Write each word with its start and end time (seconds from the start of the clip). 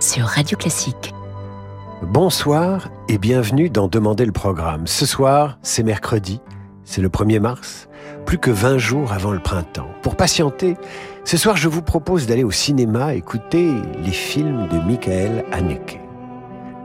Sur 0.00 0.24
Radio 0.24 0.56
Classique. 0.56 1.12
Bonsoir 2.02 2.88
et 3.10 3.18
bienvenue 3.18 3.68
dans 3.68 3.86
Demander 3.86 4.24
le 4.24 4.32
programme. 4.32 4.86
Ce 4.86 5.04
soir, 5.04 5.58
c'est 5.60 5.82
mercredi, 5.82 6.40
c'est 6.84 7.02
le 7.02 7.10
1er 7.10 7.38
mars, 7.38 7.90
plus 8.24 8.38
que 8.38 8.50
20 8.50 8.78
jours 8.78 9.12
avant 9.12 9.32
le 9.32 9.38
printemps. 9.38 9.90
Pour 10.00 10.16
patienter, 10.16 10.78
ce 11.24 11.36
soir 11.36 11.58
je 11.58 11.68
vous 11.68 11.82
propose 11.82 12.26
d'aller 12.26 12.42
au 12.42 12.50
cinéma 12.50 13.12
écouter 13.12 13.70
les 14.02 14.12
films 14.12 14.66
de 14.68 14.78
Michael 14.78 15.44
Haneke. 15.52 16.00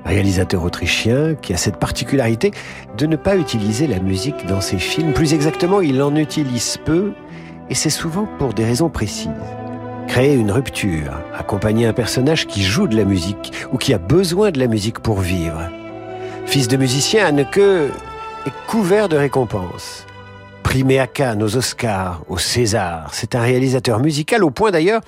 Réalisateur 0.04 0.66
autrichien 0.66 1.36
qui 1.36 1.54
a 1.54 1.58
cette 1.58 1.78
particularité 1.78 2.52
de 2.98 3.06
ne 3.06 3.16
pas 3.16 3.38
utiliser 3.38 3.88
la 3.88 4.02
musique 4.02 4.46
dans 4.48 4.60
ses 4.60 4.80
films. 4.80 5.14
Plus 5.14 5.34
exactement, 5.34 5.80
il 5.80 6.02
en 6.02 6.14
utilise 6.18 6.78
peu 6.84 7.14
et 7.70 7.74
c'est 7.74 7.90
souvent 7.90 8.28
pour 8.38 8.54
des 8.54 8.66
raisons 8.66 8.90
précises. 8.90 9.57
Créer 10.08 10.36
une 10.36 10.52
rupture, 10.52 11.22
accompagner 11.34 11.86
un 11.86 11.94
personnage 11.94 12.48
qui 12.48 12.64
joue 12.64 12.88
de 12.88 12.96
la 12.96 13.04
musique 13.04 13.52
ou 13.72 13.78
qui 13.78 13.94
a 13.94 13.98
besoin 13.98 14.52
de 14.52 14.60
la 14.60 14.68
musique 14.68 15.00
pour 15.00 15.20
vivre. 15.20 15.70
Fils 16.46 16.68
de 16.68 16.78
musicien, 16.78 17.26
Anneke 17.26 17.58
est 17.58 18.68
couvert 18.68 19.10
de 19.10 19.18
récompenses. 19.18 20.06
Primé 20.64 21.00
à 21.00 21.08
Cannes, 21.08 21.44
aux 21.44 21.56
Oscars, 21.56 22.24
au 22.28 22.38
César. 22.38 23.10
C'est 23.14 23.36
un 23.36 23.42
réalisateur 23.42 24.00
musical 24.00 24.44
au 24.44 24.50
point 24.50 24.72
d'ailleurs 24.72 25.02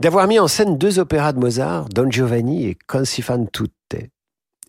d'avoir 0.00 0.26
mis 0.26 0.38
en 0.38 0.48
scène 0.48 0.78
deux 0.78 0.98
opéras 0.98 1.32
de 1.32 1.38
Mozart, 1.38 1.88
Don 1.88 2.10
Giovanni 2.10 2.66
et 2.66 2.76
fan 3.22 3.48
tutte. 3.50 3.72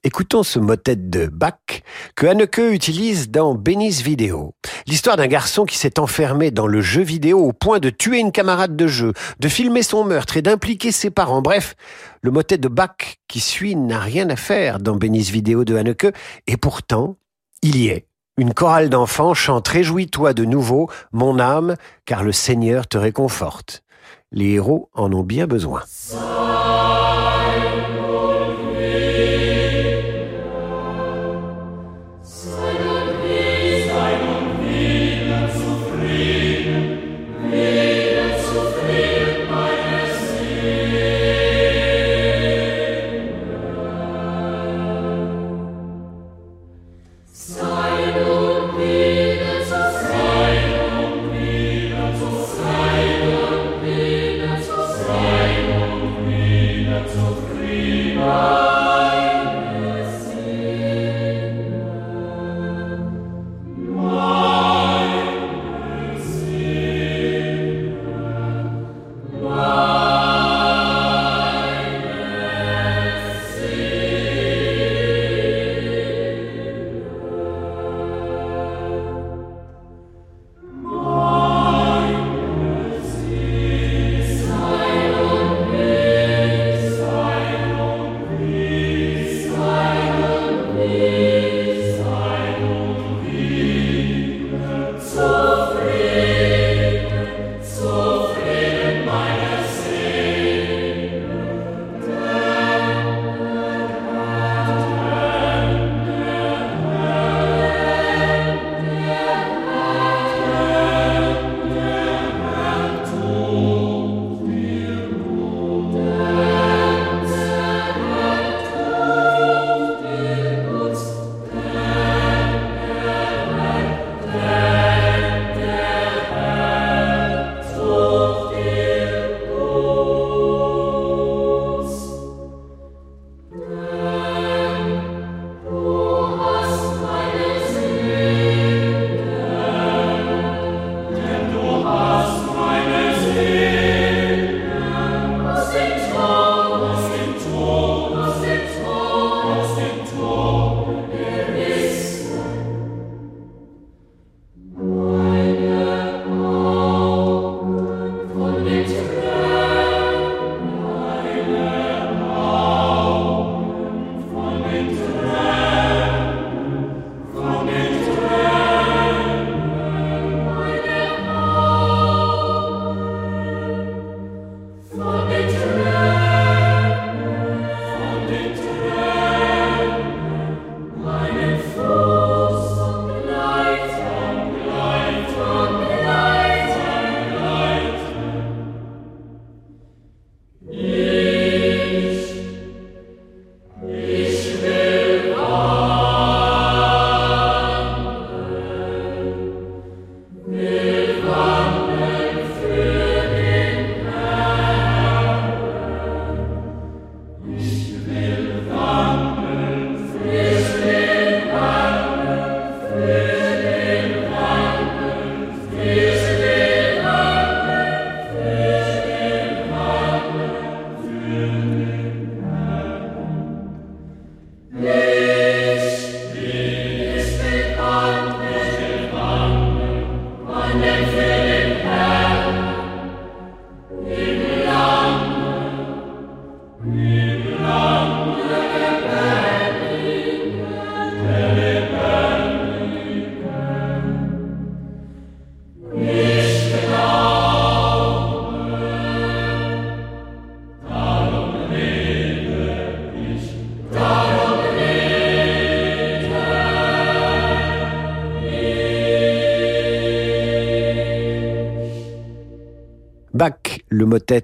Écoutons 0.08 0.44
ce 0.44 0.60
motet 0.60 0.96
de 0.96 1.26
Bach 1.26 1.82
que 2.16 2.28
Haneke 2.28 2.60
utilise 2.60 3.32
dans 3.32 3.56
Benny's 3.56 4.04
Vidéo. 4.04 4.54
L'histoire 4.86 5.18
d'un 5.18 5.26
garçon 5.26 5.66
qui 5.66 5.80
s'est 5.80 6.00
enfermé 6.00 6.52
dans 6.52 6.68
le 6.68 6.80
jeu 6.80 7.02
vidéo 7.02 7.40
au 7.40 7.54
point 7.54 7.80
de 7.80 7.90
tuer 7.90 8.20
une 8.20 8.32
camarade 8.32 8.76
de 8.76 8.86
jeu, 8.86 9.14
de 9.40 9.48
filmer 9.50 9.82
son 9.82 10.04
meurtre 10.04 10.38
et 10.38 10.44
d'impliquer 10.44 10.92
ses 10.92 11.10
parents. 11.10 11.42
Bref, 11.42 11.74
le 12.22 12.30
motet 12.30 12.60
de 12.60 12.68
Bach 12.68 13.18
qui 13.28 13.40
suit 13.40 13.76
n'a 13.76 14.00
rien 14.00 14.30
à 14.30 14.36
faire 14.36 14.78
dans 14.78 14.96
Benny's 14.96 15.32
Vidéo 15.32 15.66
de 15.66 15.76
Haneke 15.76 16.14
et 16.46 16.56
pourtant, 16.56 17.18
il 17.64 17.76
y 17.76 17.88
est. 17.88 18.06
Une 18.38 18.54
chorale 18.54 18.92
d'enfants 18.92 19.34
chante 19.34 19.68
Réjouis-toi 19.68 20.36
de 20.36 20.46
nouveau, 20.46 20.88
mon 21.14 21.40
âme, 21.40 21.78
car 22.06 22.24
le 22.24 22.32
Seigneur 22.32 22.86
te 22.86 23.00
réconforte. 23.00 23.82
Les 24.32 24.52
héros 24.52 24.88
en 24.94 25.12
ont 25.14 25.24
bien 25.24 25.48
besoin. 25.48 25.82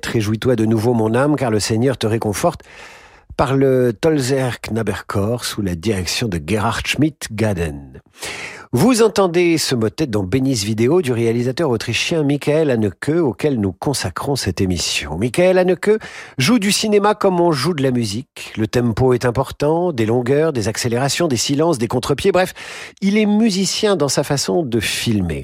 Réjouis-toi 0.06 0.56
de 0.56 0.66
nouveau 0.66 0.94
mon 0.94 1.14
âme, 1.16 1.36
car 1.36 1.52
le 1.52 1.60
Seigneur 1.60 1.98
te 1.98 2.08
réconforte, 2.08 2.62
par 3.38 3.56
le 3.56 3.94
Tolzer 3.94 4.60
Knaberchor 4.62 5.46
sous 5.46 5.62
la 5.62 5.76
direction 5.76 6.28
de 6.28 6.40
Gerhard 6.46 6.86
Schmidt-Gaden. 6.86 8.02
Vous 8.74 9.02
entendez 9.02 9.58
ce 9.58 9.76
motet 9.76 10.08
dans 10.08 10.24
Bénis 10.24 10.64
Vidéo 10.64 11.02
du 11.02 11.12
réalisateur 11.12 11.70
autrichien 11.70 12.24
Michael 12.24 12.70
Haneke 12.70 13.10
auquel 13.10 13.60
nous 13.60 13.74
consacrons 13.74 14.38
cette 14.38 14.62
émission. 14.62 15.18
Michael 15.18 15.58
Haneke 15.58 16.00
joue 16.38 16.58
du 16.58 16.72
cinéma 16.72 17.14
comme 17.14 17.42
on 17.42 17.52
joue 17.52 17.74
de 17.74 17.84
la 17.84 17.92
musique. 17.92 18.54
Le 18.58 18.68
tempo 18.68 19.14
est 19.14 19.26
important, 19.26 19.92
des 19.92 20.06
longueurs, 20.06 20.54
des 20.54 20.70
accélérations, 20.70 21.28
des 21.28 21.36
silences, 21.36 21.80
des 21.80 21.90
contre-pieds, 21.90 22.32
bref, 22.32 22.54
il 23.02 23.18
est 23.18 23.26
musicien 23.26 23.98
dans 23.98 24.08
sa 24.08 24.24
façon 24.24 24.64
de 24.64 24.80
filmer. 24.80 25.44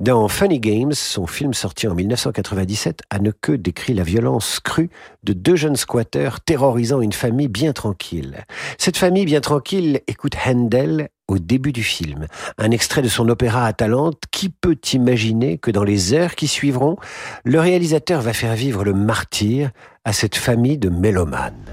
Dans 0.00 0.28
Funny 0.28 0.60
Games, 0.60 0.92
son 0.92 1.26
film 1.26 1.52
sorti 1.52 1.88
en 1.88 1.94
1997, 1.96 3.00
Anneke 3.10 3.50
décrit 3.50 3.94
la 3.94 4.04
violence 4.04 4.60
crue 4.60 4.90
de 5.24 5.32
deux 5.32 5.56
jeunes 5.56 5.74
squatteurs 5.74 6.40
terrorisant 6.40 7.00
une 7.00 7.12
famille 7.12 7.48
bien 7.48 7.72
tranquille. 7.72 8.44
Cette 8.78 8.96
famille 8.96 9.24
bien 9.24 9.40
tranquille 9.40 10.02
écoute 10.06 10.34
Handel 10.46 11.08
au 11.26 11.40
début 11.40 11.72
du 11.72 11.82
film. 11.82 12.28
Un 12.58 12.70
extrait 12.70 13.02
de 13.02 13.08
son 13.08 13.28
opéra 13.28 13.66
Atalante. 13.66 14.22
Qui 14.30 14.50
peut 14.50 14.78
imaginer 14.92 15.58
que 15.58 15.72
dans 15.72 15.82
les 15.82 16.14
heures 16.14 16.36
qui 16.36 16.46
suivront, 16.46 16.96
le 17.42 17.58
réalisateur 17.58 18.20
va 18.20 18.32
faire 18.32 18.54
vivre 18.54 18.84
le 18.84 18.92
martyr 18.92 19.70
à 20.04 20.12
cette 20.12 20.36
famille 20.36 20.78
de 20.78 20.90
mélomanes 20.90 21.64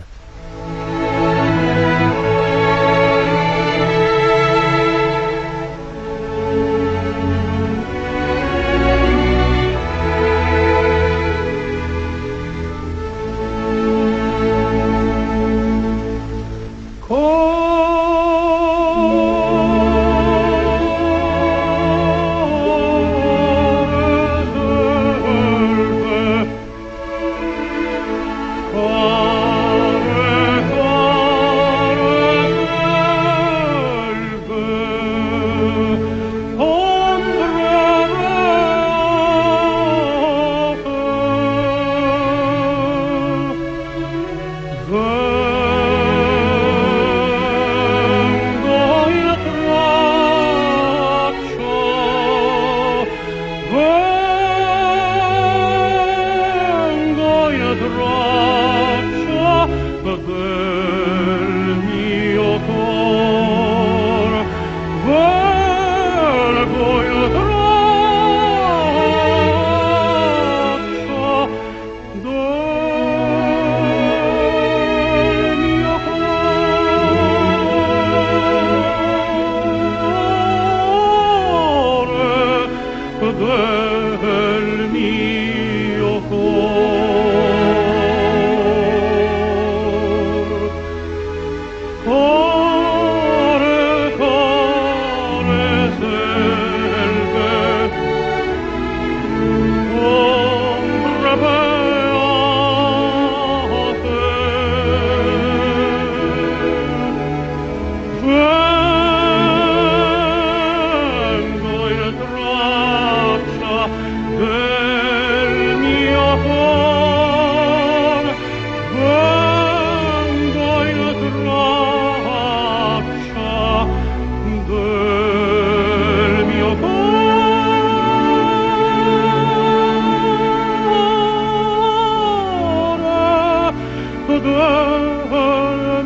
Oh, 134.47 136.05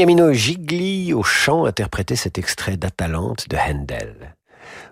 Beniamino 0.00 0.32
Gigli 0.32 1.12
au 1.12 1.22
chant 1.22 1.66
interprétait 1.66 2.16
cet 2.16 2.38
extrait 2.38 2.78
d'Atalante 2.78 3.50
de 3.50 3.58
Handel. 3.58 4.34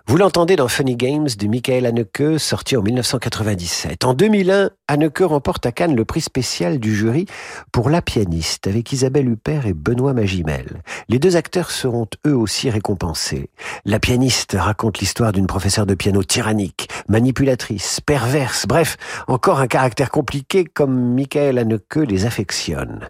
Vous 0.09 0.17
l'entendez 0.17 0.55
dans 0.55 0.67
Funny 0.67 0.95
Games 0.95 1.27
de 1.37 1.47
Michael 1.47 1.85
Haneke, 1.85 2.39
sorti 2.39 2.75
en 2.75 2.81
1997. 2.81 4.05
En 4.05 4.15
2001, 4.15 4.71
Haneke 4.87 5.19
remporte 5.19 5.67
à 5.67 5.71
Cannes 5.71 5.95
le 5.95 6.03
prix 6.03 6.21
spécial 6.21 6.79
du 6.79 6.95
jury 6.95 7.27
pour 7.71 7.91
La 7.91 8.01
pianiste 8.01 8.65
avec 8.65 8.91
Isabelle 8.91 9.29
Huppert 9.29 9.67
et 9.67 9.73
Benoît 9.73 10.13
Magimel. 10.13 10.81
Les 11.09 11.19
deux 11.19 11.35
acteurs 11.35 11.69
seront 11.69 12.07
eux 12.25 12.35
aussi 12.35 12.71
récompensés. 12.71 13.51
La 13.85 13.99
pianiste 13.99 14.57
raconte 14.59 14.97
l'histoire 14.97 15.31
d'une 15.31 15.45
professeure 15.45 15.85
de 15.85 15.93
piano 15.93 16.23
tyrannique, 16.23 16.89
manipulatrice, 17.07 18.01
perverse, 18.01 18.65
bref, 18.65 18.97
encore 19.27 19.59
un 19.59 19.67
caractère 19.67 20.09
compliqué 20.09 20.65
comme 20.65 21.13
Michael 21.13 21.59
Haneke 21.59 21.97
les 21.97 22.25
affectionne. 22.25 23.09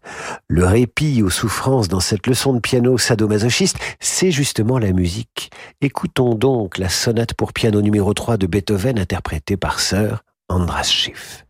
Le 0.49 0.65
répit 0.65 1.23
aux 1.23 1.29
souffrances 1.29 1.87
dans 1.87 2.01
cette 2.01 2.27
leçon 2.27 2.51
de 2.51 2.59
piano 2.59 2.97
sadomasochiste, 2.97 3.77
c'est 4.01 4.31
justement 4.31 4.79
la 4.79 4.91
musique. 4.91 5.49
Écoutons 5.79 6.35
donc 6.35 6.77
la 6.77 6.88
sonate 6.89 7.33
pour 7.33 7.53
piano 7.53 7.81
numéro 7.81 8.13
3 8.13 8.37
de 8.37 8.47
Beethoven 8.47 8.99
interprétée 8.99 9.57
par 9.57 9.79
Sir 9.79 10.23
Andras 10.49 10.83
Schiff. 10.83 11.45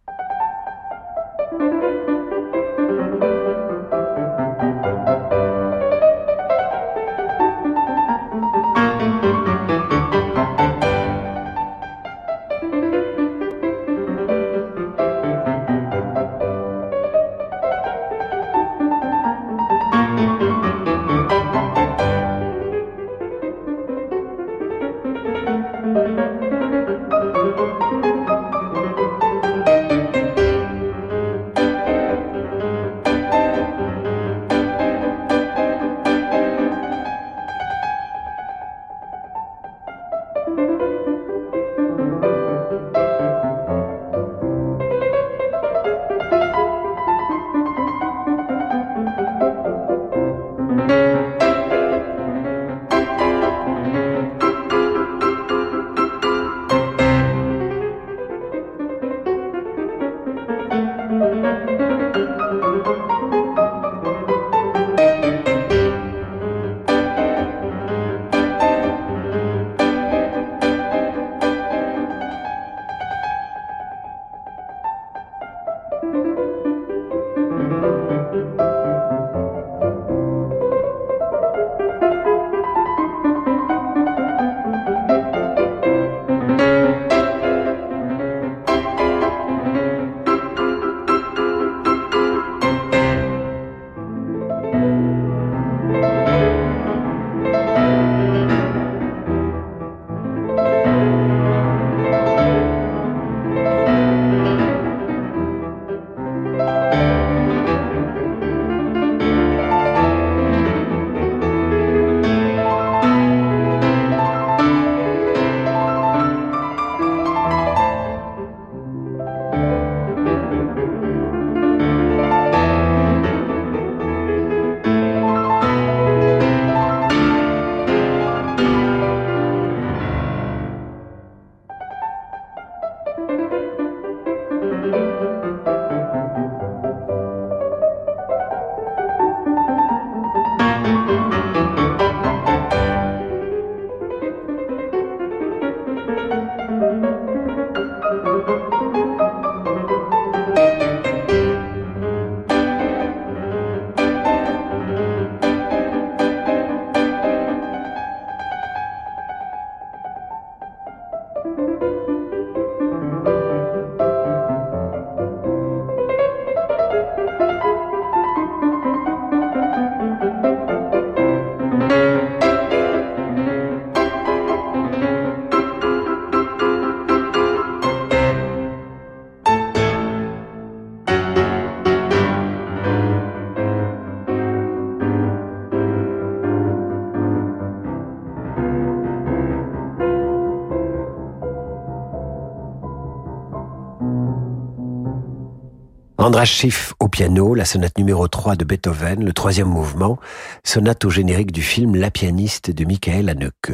Andras 196.39 196.51
Schiff 196.53 196.93
au 197.01 197.09
piano, 197.09 197.53
la 197.53 197.65
sonate 197.65 197.97
numéro 197.97 198.25
3 198.29 198.55
de 198.55 198.63
Beethoven, 198.63 199.25
le 199.25 199.33
troisième 199.33 199.67
mouvement, 199.67 200.19
sonate 200.63 201.03
au 201.03 201.09
générique 201.09 201.51
du 201.51 201.61
film 201.61 201.97
La 201.97 202.11
pianiste 202.11 202.71
de 202.71 202.85
Michael 202.85 203.27
Haneke. 203.27 203.73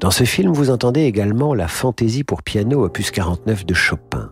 Dans 0.00 0.10
ce 0.10 0.24
film, 0.24 0.52
vous 0.52 0.68
entendez 0.68 1.04
également 1.04 1.54
la 1.54 1.66
fantaisie 1.66 2.22
pour 2.22 2.42
piano 2.42 2.84
opus 2.84 3.10
49 3.10 3.64
de 3.64 3.72
Chopin. 3.72 4.30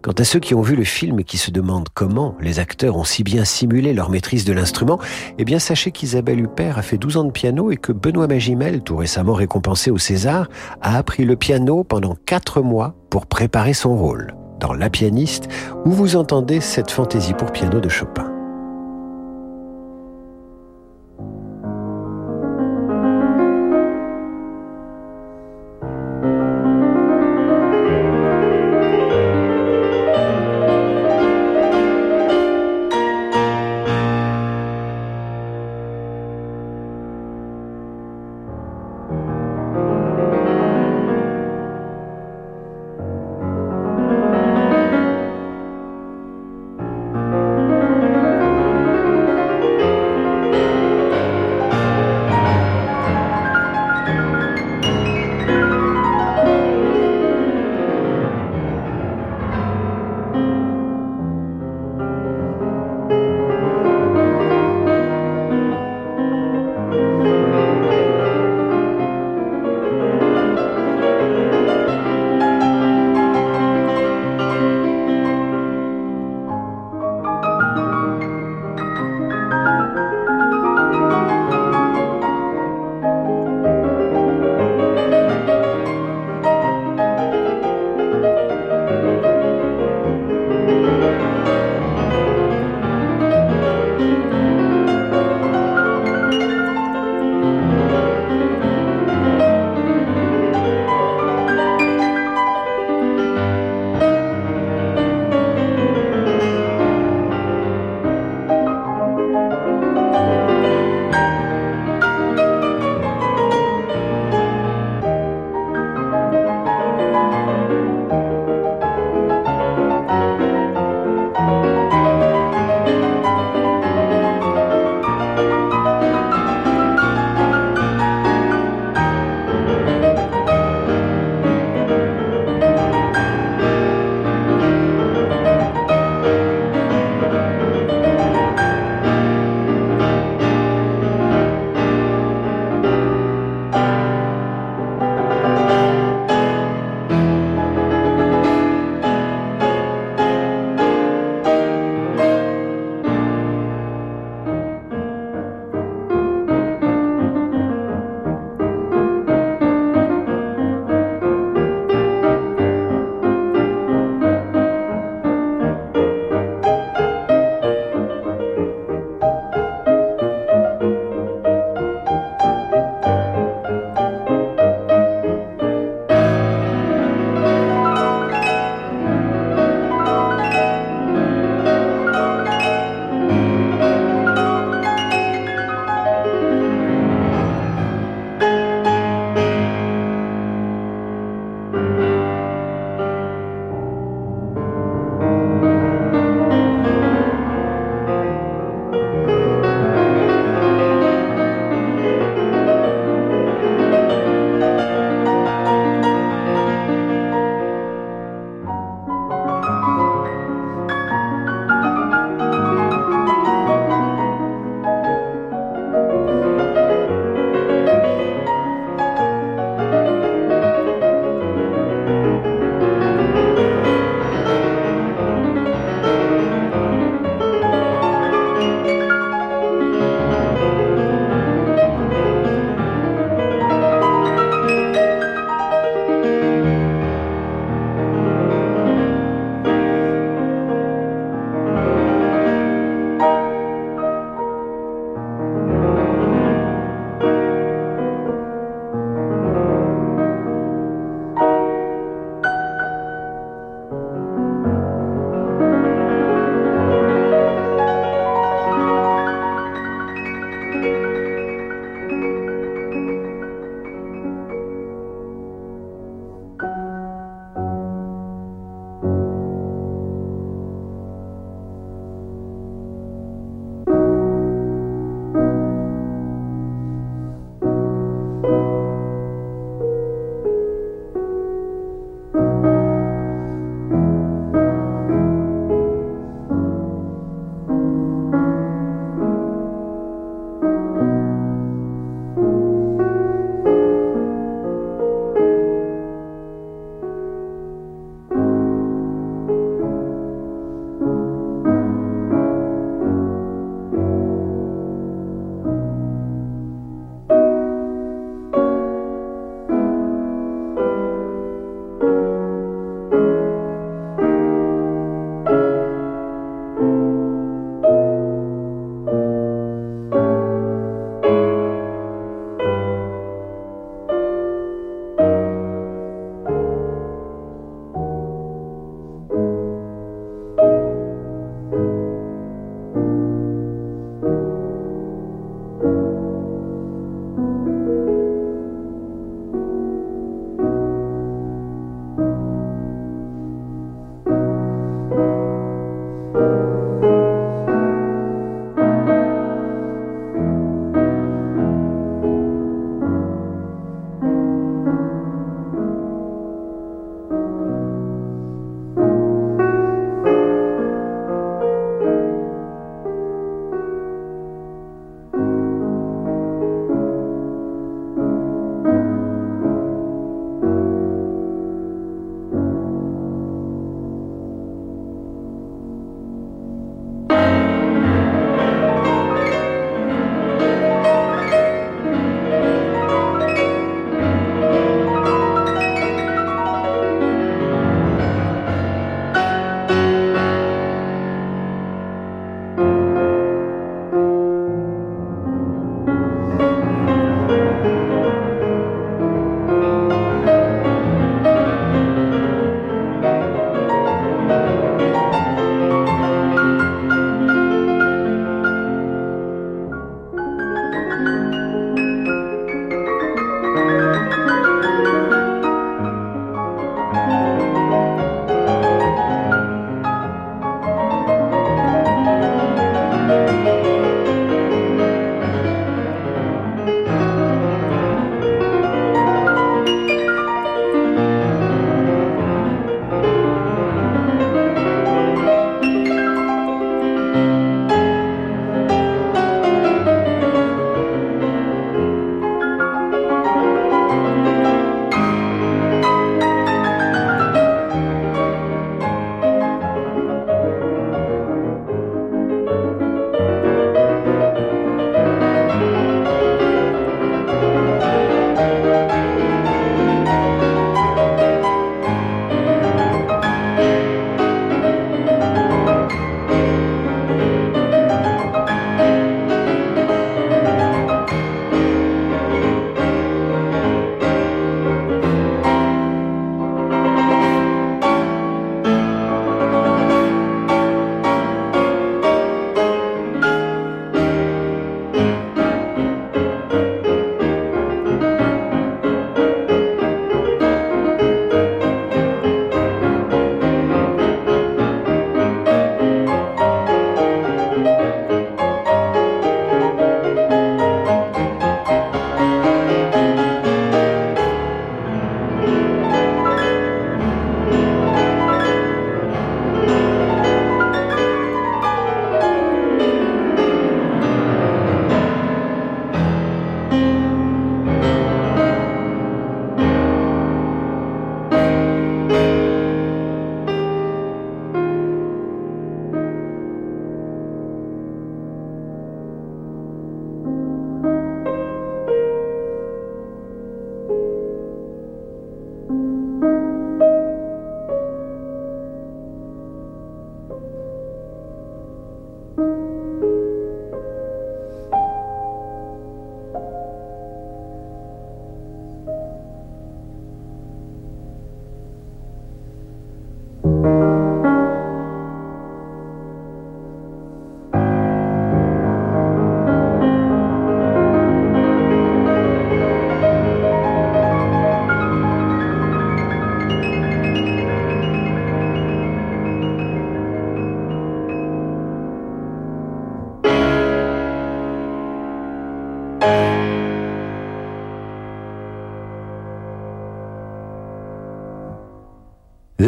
Quant 0.00 0.12
à 0.12 0.22
ceux 0.22 0.38
qui 0.38 0.54
ont 0.54 0.62
vu 0.62 0.76
le 0.76 0.84
film 0.84 1.18
et 1.18 1.24
qui 1.24 1.38
se 1.38 1.50
demandent 1.50 1.88
comment 1.92 2.36
les 2.40 2.60
acteurs 2.60 2.96
ont 2.96 3.02
si 3.02 3.24
bien 3.24 3.44
simulé 3.44 3.94
leur 3.94 4.10
maîtrise 4.10 4.44
de 4.44 4.52
l'instrument, 4.52 5.00
eh 5.38 5.44
bien 5.44 5.58
sachez 5.58 5.90
qu'Isabelle 5.90 6.38
Huppert 6.38 6.78
a 6.78 6.82
fait 6.82 6.98
12 6.98 7.16
ans 7.16 7.24
de 7.24 7.32
piano 7.32 7.72
et 7.72 7.78
que 7.78 7.90
Benoît 7.90 8.28
Magimel, 8.28 8.82
tout 8.82 8.96
récemment 8.96 9.34
récompensé 9.34 9.90
au 9.90 9.98
César, 9.98 10.48
a 10.82 10.96
appris 10.96 11.24
le 11.24 11.34
piano 11.34 11.82
pendant 11.82 12.14
4 12.26 12.62
mois 12.62 12.94
pour 13.10 13.26
préparer 13.26 13.74
son 13.74 13.96
rôle 13.96 14.36
dans 14.58 14.72
La 14.72 14.90
pianiste, 14.90 15.48
où 15.84 15.90
vous 15.90 16.16
entendez 16.16 16.60
cette 16.60 16.90
fantaisie 16.90 17.34
pour 17.34 17.52
piano 17.52 17.80
de 17.80 17.88
Chopin. 17.88 18.37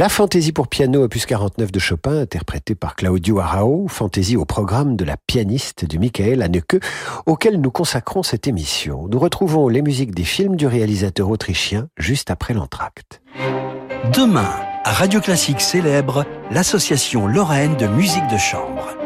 La 0.00 0.08
fantaisie 0.08 0.52
pour 0.52 0.68
piano 0.68 1.02
opus 1.02 1.26
49 1.26 1.70
de 1.70 1.78
Chopin, 1.78 2.20
interprétée 2.22 2.74
par 2.74 2.96
Claudio 2.96 3.38
Arao, 3.38 3.86
fantaisie 3.86 4.34
au 4.38 4.46
programme 4.46 4.96
de 4.96 5.04
la 5.04 5.18
pianiste 5.18 5.84
du 5.84 5.98
Michael 5.98 6.40
Haneke, 6.40 6.82
auquel 7.26 7.60
nous 7.60 7.70
consacrons 7.70 8.22
cette 8.22 8.48
émission. 8.48 9.08
Nous 9.10 9.18
retrouvons 9.18 9.68
les 9.68 9.82
musiques 9.82 10.14
des 10.14 10.24
films 10.24 10.56
du 10.56 10.66
réalisateur 10.66 11.28
autrichien 11.28 11.88
juste 11.98 12.30
après 12.30 12.54
l'entracte. 12.54 13.20
Demain, 14.14 14.48
à 14.84 14.92
Radio 14.92 15.20
Classique 15.20 15.60
célèbre 15.60 16.24
l'association 16.50 17.26
Lorraine 17.26 17.76
de 17.76 17.86
musique 17.86 18.26
de 18.32 18.38
chambre. 18.38 18.96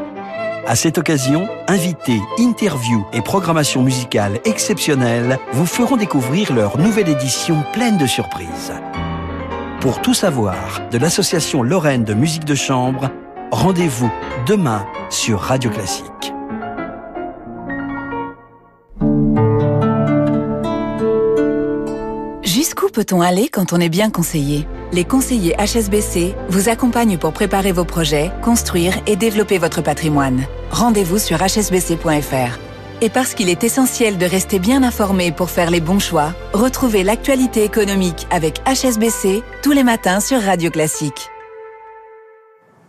À 0.65 0.77
cette 0.77 0.99
occasion, 0.99 1.49
invités, 1.67 2.21
interviews 2.39 3.05
et 3.13 3.21
programmation 3.21 3.83
musicale 3.83 4.39
exceptionnelle 4.45 5.41
vous 5.55 5.67
feront 5.67 5.97
découvrir 5.97 6.55
leur 6.55 6.79
nouvelle 6.79 7.09
édition 7.09 7.65
pleine 7.73 7.99
de 7.99 8.07
surprises. 8.07 8.73
Pour 9.85 10.01
tout 10.01 10.15
savoir 10.15 10.81
de 10.91 10.97
l'association 10.97 11.63
Lorraine 11.63 12.05
de 12.05 12.15
musique 12.15 12.47
de 12.47 12.55
chambre, 12.55 13.11
rendez-vous 13.51 14.11
demain 14.47 14.87
sur 15.11 15.39
Radio 15.39 15.71
Classique. 15.71 16.33
Jusqu'où 22.43 22.89
peut-on 22.89 23.21
aller 23.21 23.51
quand 23.51 23.75
on 23.75 23.79
est 23.79 23.91
bien 23.91 24.09
conseillé? 24.09 24.67
Les 24.95 25.05
conseillers 25.05 25.55
HSBC 25.59 26.35
vous 26.49 26.71
accompagnent 26.71 27.19
pour 27.19 27.35
préparer 27.35 27.73
vos 27.73 27.85
projets, 27.85 28.33
construire 28.41 28.95
et 29.07 29.17
développer 29.17 29.59
votre 29.59 29.83
patrimoine. 29.83 30.47
Rendez-vous 30.71 31.19
sur 31.19 31.43
hsbc.fr. 31.43 32.59
Et 33.01 33.09
parce 33.09 33.35
qu'il 33.35 33.49
est 33.49 33.65
essentiel 33.65 34.19
de 34.19 34.27
rester 34.27 34.59
bien 34.59 34.83
informé 34.83 35.33
pour 35.33 35.51
faire 35.51 35.71
les 35.71 35.81
bons 35.81 35.99
choix, 35.99 36.35
retrouvez 36.53 37.03
l'actualité 37.03 37.65
économique 37.65 38.27
avec 38.31 38.61
HSBC 38.67 39.43
tous 39.63 39.73
les 39.73 39.85
matins 39.85 40.21
sur 40.21 40.41
Radio 40.41 40.71
Classique. 40.71 41.31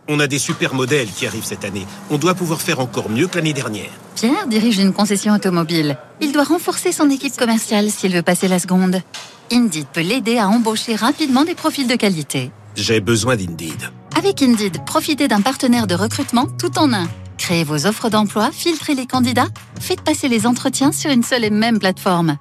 On 0.08 0.20
a 0.20 0.28
des 0.28 0.38
super 0.38 0.72
modèles 0.74 1.08
qui 1.08 1.26
arrivent 1.26 1.44
cette 1.44 1.64
année. 1.64 1.84
On 2.10 2.18
doit 2.18 2.34
pouvoir 2.34 2.60
faire 2.60 2.78
encore 2.78 3.10
mieux 3.10 3.26
que 3.26 3.36
l'année 3.36 3.52
dernière. 3.52 3.90
Pierre 4.14 4.46
dirige 4.46 4.78
une 4.78 4.92
concession 4.92 5.34
automobile. 5.34 5.98
Il 6.20 6.30
doit 6.32 6.44
renforcer 6.44 6.92
son 6.92 7.10
équipe 7.10 7.36
commerciale 7.36 7.90
s'il 7.90 8.14
veut 8.14 8.22
passer 8.22 8.46
la 8.46 8.60
seconde. 8.60 9.02
Indeed 9.52 9.86
peut 9.92 10.02
l'aider 10.02 10.38
à 10.38 10.48
embaucher 10.48 10.94
rapidement 10.94 11.44
des 11.44 11.56
profils 11.56 11.88
de 11.88 11.96
qualité. 11.96 12.52
J'ai 12.76 13.00
besoin 13.00 13.36
d'Indeed. 13.36 13.90
Avec 14.16 14.42
Indeed, 14.42 14.84
profitez 14.84 15.26
d'un 15.28 15.40
partenaire 15.40 15.86
de 15.86 15.94
recrutement 15.94 16.46
tout 16.46 16.78
en 16.78 16.92
un. 16.92 17.08
Créez 17.38 17.64
vos 17.64 17.86
offres 17.86 18.08
d'emploi, 18.08 18.50
filtrez 18.52 18.94
les 18.94 19.06
candidats, 19.06 19.48
faites 19.80 20.00
passer 20.00 20.28
les 20.28 20.46
entretiens 20.46 20.92
sur 20.92 21.10
une 21.10 21.22
seule 21.22 21.44
et 21.44 21.50
même 21.50 21.78
plateforme. 21.78 22.36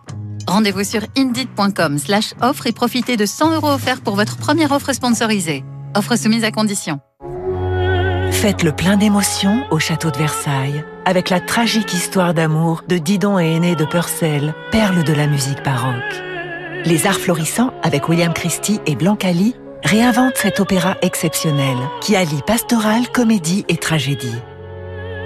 Rendez-vous 0.47 0.83
sur 0.83 1.01
indeed.com 1.17 1.97
slash 1.97 2.33
offre 2.41 2.67
et 2.67 2.71
profitez 2.71 3.17
de 3.17 3.25
100 3.25 3.55
euros 3.55 3.71
offerts 3.71 4.01
pour 4.01 4.15
votre 4.15 4.37
première 4.37 4.71
offre 4.71 4.93
sponsorisée. 4.93 5.63
Offre 5.95 6.15
soumise 6.17 6.43
à 6.43 6.51
condition. 6.51 6.99
Faites 8.31 8.63
le 8.63 8.71
plein 8.71 8.97
d'émotions 8.97 9.63
au 9.71 9.79
château 9.79 10.11
de 10.11 10.17
Versailles 10.17 10.83
avec 11.05 11.29
la 11.29 11.39
tragique 11.39 11.93
histoire 11.93 12.33
d'amour 12.33 12.83
de 12.87 12.97
Didon 12.97 13.39
et 13.39 13.53
Aîné 13.53 13.75
de 13.75 13.85
Purcell, 13.85 14.53
perle 14.71 15.03
de 15.03 15.13
la 15.13 15.27
musique 15.27 15.63
baroque. 15.63 16.23
Les 16.83 17.07
Arts 17.07 17.19
Florissants 17.19 17.73
avec 17.81 18.09
William 18.09 18.33
Christie 18.33 18.79
et 18.85 18.95
Blancali 18.95 19.55
réinventent 19.83 20.37
cet 20.37 20.59
opéra 20.59 20.95
exceptionnel 21.01 21.77
qui 22.01 22.15
allie 22.15 22.41
pastoral, 22.45 23.09
comédie 23.11 23.65
et 23.67 23.77
tragédie. 23.77 24.35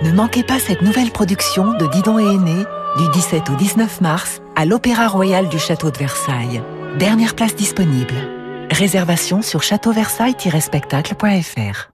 Ne 0.01 0.13
manquez 0.13 0.43
pas 0.43 0.59
cette 0.59 0.81
nouvelle 0.81 1.11
production 1.11 1.73
de 1.73 1.85
Didon 1.87 2.19
et 2.19 2.23
Aîné 2.23 2.63
du 2.97 3.09
17 3.11 3.49
au 3.49 3.55
19 3.55 3.99
mars 3.99 4.41
à 4.55 4.65
l'Opéra 4.65 5.09
Royal 5.09 5.49
du 5.49 5.59
Château 5.59 5.91
de 5.91 5.97
Versailles. 5.97 6.61
Dernière 6.97 7.35
place 7.35 7.53
disponible. 7.53 8.15
Réservation 8.71 9.41
sur 9.41 9.61
châteauversailles-spectacle.fr. 9.61 11.89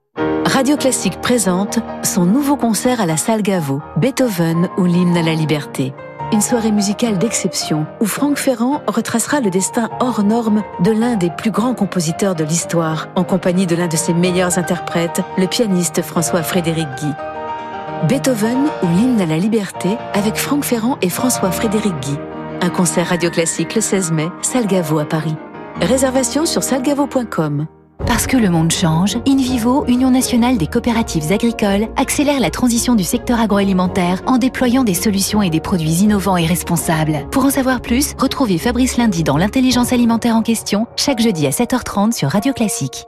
Radio 0.46 0.78
Classique 0.78 1.20
présente 1.20 1.80
son 2.04 2.26
nouveau 2.26 2.58
concert 2.58 3.02
à 3.02 3.08
la 3.08 3.18
salle 3.18 3.42
Gaveau, 3.42 3.82
Beethoven 3.98 4.70
ou 4.78 4.86
l'hymne 4.86 5.18
à 5.18 5.24
la 5.24 5.34
liberté. 5.34 5.92
Une 6.32 6.42
soirée 6.42 6.72
musicale 6.72 7.18
d'exception 7.18 7.88
où 8.02 8.06
Franck 8.06 8.38
Ferrand 8.38 8.84
retracera 8.88 9.42
le 9.42 9.50
destin 9.50 9.90
hors 10.00 10.24
norme 10.24 10.62
de 10.84 10.92
l'un 10.92 11.16
des 11.16 11.32
plus 11.32 11.50
grands 11.50 11.74
compositeurs 11.74 12.36
de 12.36 12.44
l'histoire, 12.44 13.08
en 13.16 13.24
compagnie 13.24 13.66
de 13.66 13.76
l'un 13.76 13.88
de 13.88 13.98
ses 13.98 14.14
meilleurs 14.14 14.60
interprètes, 14.60 15.24
le 15.40 15.48
pianiste 15.48 16.04
François-Frédéric 16.04 16.88
Guy. 17.00 17.12
Beethoven 18.04 18.68
ou 18.84 18.88
l'hymne 18.88 19.22
à 19.22 19.26
la 19.26 19.38
liberté 19.38 19.98
avec 20.14 20.36
Franck 20.36 20.64
Ferrand 20.64 20.98
et 21.02 21.10
François-Frédéric 21.10 21.94
Guy. 22.02 22.18
Un 22.62 22.70
concert 22.70 23.08
radio 23.08 23.32
classique 23.32 23.74
le 23.74 23.82
16 23.82 24.12
mai, 24.12 24.28
salle 24.44 24.68
Gaveau 24.68 25.00
à 25.00 25.06
Paris. 25.06 25.36
Réservation 25.82 26.46
sur 26.46 26.62
salgavo.com. 26.62 27.66
Parce 28.06 28.28
que 28.28 28.38
le 28.38 28.50
monde 28.50 28.72
change, 28.72 29.18
InVivo, 29.26 29.86
Union 29.88 30.12
nationale 30.12 30.58
des 30.58 30.68
coopératives 30.68 31.32
agricoles, 31.32 31.88
accélère 31.96 32.40
la 32.40 32.52
transition 32.52 32.94
du 32.94 33.04
secteur 33.04 33.40
agroalimentaire 33.40 34.22
en 34.28 34.38
déployant 34.38 34.84
des 34.84 34.94
solutions 34.94 35.42
et 35.42 35.50
des 35.50 35.62
produits 35.62 36.04
innovants 36.04 36.38
et 36.38 36.46
responsables. 36.46 37.28
Pour 37.32 37.46
en 37.46 37.50
savoir 37.50 37.82
plus, 37.82 38.14
retrouvez 38.20 38.60
Fabrice 38.60 38.98
Lundi 38.98 39.24
dans 39.24 39.38
l'intelligence 39.38 39.94
alimentaire 39.94 40.36
en 40.36 40.44
question, 40.44 40.86
chaque 40.96 41.22
jeudi 41.22 41.48
à 41.48 41.52
7h30 41.52 42.12
sur 42.12 42.30
Radio 42.30 42.54
Classique. 42.54 43.06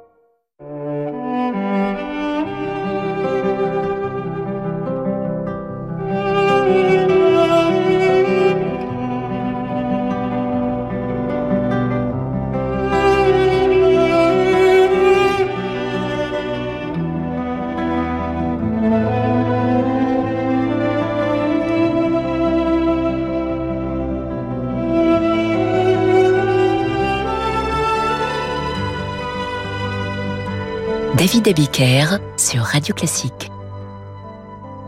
Sur 32.36 32.64
Radio 32.64 32.94
Classique. 32.94 33.50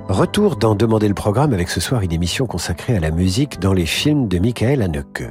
Retour 0.09 0.57
dans 0.57 0.75
Demander 0.75 1.07
le 1.07 1.13
programme 1.13 1.53
avec 1.53 1.69
ce 1.69 1.79
soir 1.79 2.01
une 2.01 2.11
émission 2.11 2.47
consacrée 2.47 2.97
à 2.97 2.99
la 2.99 3.11
musique 3.11 3.61
dans 3.61 3.71
les 3.71 3.85
films 3.85 4.27
de 4.27 4.39
Michael 4.39 4.81
Haneke. 4.81 5.23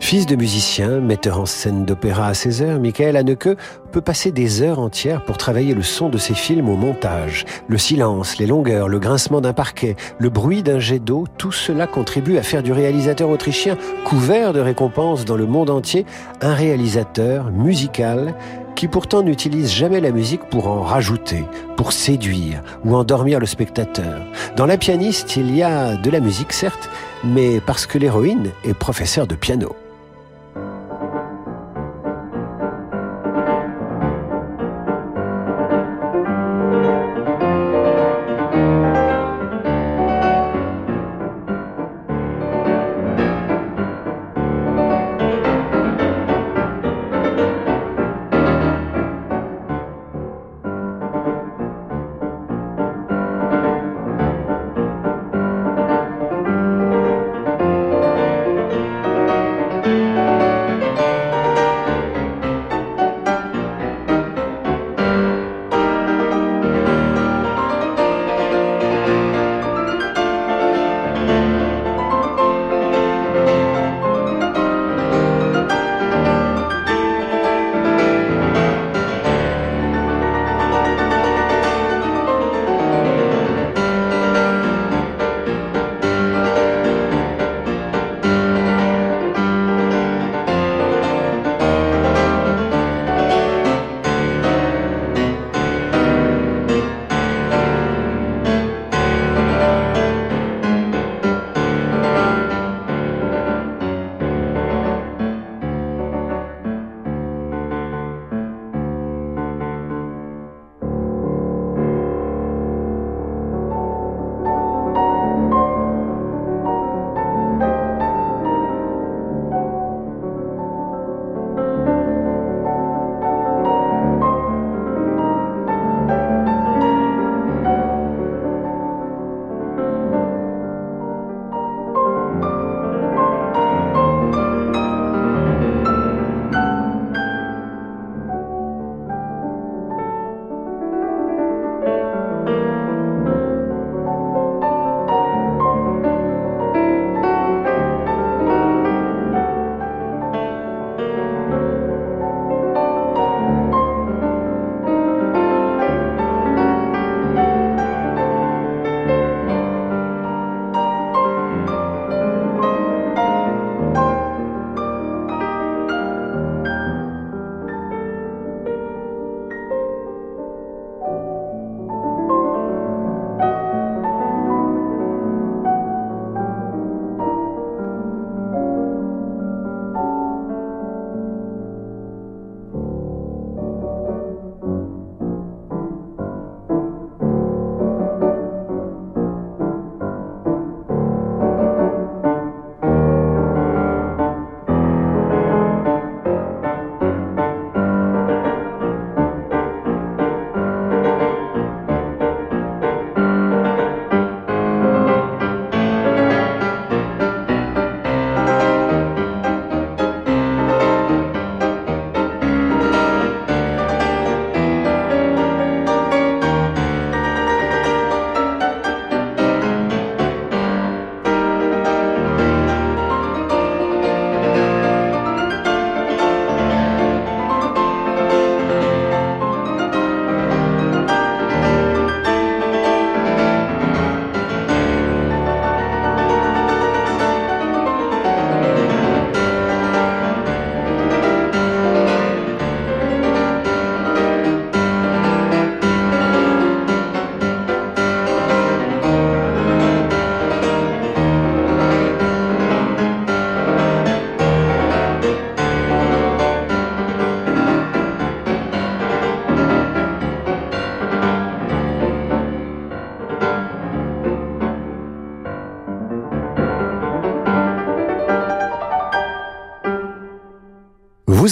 Fils 0.00 0.24
de 0.24 0.34
musicien, 0.34 1.00
metteur 1.00 1.40
en 1.40 1.44
scène 1.44 1.84
d'opéra 1.84 2.28
à 2.28 2.32
16 2.32 2.62
heures, 2.62 2.80
Michael 2.80 3.18
Haneke 3.18 3.50
peut 3.90 4.00
passer 4.00 4.32
des 4.32 4.62
heures 4.62 4.78
entières 4.78 5.26
pour 5.26 5.36
travailler 5.36 5.74
le 5.74 5.82
son 5.82 6.08
de 6.08 6.16
ses 6.16 6.34
films 6.34 6.70
au 6.70 6.76
montage. 6.76 7.44
Le 7.68 7.76
silence, 7.76 8.38
les 8.38 8.46
longueurs, 8.46 8.88
le 8.88 8.98
grincement 8.98 9.42
d'un 9.42 9.52
parquet, 9.52 9.96
le 10.18 10.30
bruit 10.30 10.62
d'un 10.62 10.78
jet 10.78 11.00
d'eau, 11.00 11.26
tout 11.36 11.52
cela 11.52 11.86
contribue 11.86 12.38
à 12.38 12.42
faire 12.42 12.62
du 12.62 12.72
réalisateur 12.72 13.28
autrichien, 13.28 13.76
couvert 14.04 14.54
de 14.54 14.60
récompenses 14.60 15.26
dans 15.26 15.36
le 15.36 15.46
monde 15.46 15.68
entier, 15.68 16.06
un 16.40 16.54
réalisateur 16.54 17.50
musical 17.50 18.34
qui 18.74 18.88
pourtant 18.88 19.22
n'utilise 19.22 19.70
jamais 19.70 20.00
la 20.00 20.10
musique 20.10 20.42
pour 20.50 20.68
en 20.68 20.82
rajouter, 20.82 21.44
pour 21.76 21.92
séduire 21.92 22.62
ou 22.84 22.94
endormir 22.94 23.40
le 23.40 23.46
spectateur. 23.46 24.22
Dans 24.56 24.66
La 24.66 24.78
pianiste, 24.78 25.36
il 25.36 25.54
y 25.54 25.62
a 25.62 25.96
de 25.96 26.10
la 26.10 26.20
musique 26.20 26.52
certes, 26.52 26.90
mais 27.24 27.60
parce 27.60 27.86
que 27.86 27.98
l'héroïne 27.98 28.50
est 28.64 28.74
professeure 28.74 29.26
de 29.26 29.34
piano. 29.34 29.74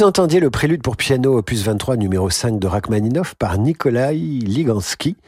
Vous 0.00 0.06
entendiez 0.06 0.40
le 0.40 0.48
prélude 0.48 0.80
pour 0.80 0.96
piano 0.96 1.36
opus 1.36 1.62
23 1.62 1.98
numéro 1.98 2.30
5 2.30 2.58
de 2.58 2.66
Rachmaninoff 2.66 3.34
par 3.34 3.58
Nikolai 3.58 4.14
Ligansky. 4.14 5.18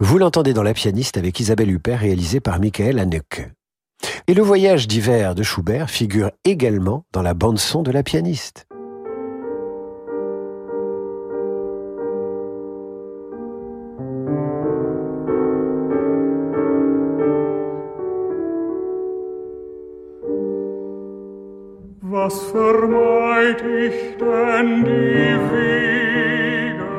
Vous 0.00 0.18
l'entendez 0.18 0.52
dans 0.52 0.64
La 0.64 0.74
pianiste 0.74 1.16
avec 1.16 1.38
Isabelle 1.38 1.70
Huppert 1.70 2.00
réalisé 2.00 2.40
par 2.40 2.58
Michael 2.58 2.98
Haneke. 2.98 3.52
Et 4.26 4.34
le 4.34 4.42
voyage 4.42 4.88
d'hiver 4.88 5.36
de 5.36 5.44
Schubert 5.44 5.90
figure 5.90 6.32
également 6.44 7.04
dans 7.12 7.22
la 7.22 7.34
bande 7.34 7.60
son 7.60 7.84
de 7.84 7.92
La 7.92 8.02
pianiste. 8.02 8.66
Was 22.26 22.42
vermeid 22.50 23.62
ich 23.62 24.18
denn 24.18 24.84
die 24.84 25.38
Wege, 25.52 26.90